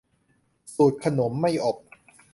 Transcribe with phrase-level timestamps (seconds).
[0.75, 1.77] สูตรขนมไม่อบ